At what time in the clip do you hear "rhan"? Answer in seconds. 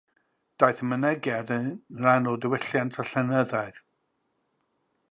2.01-2.31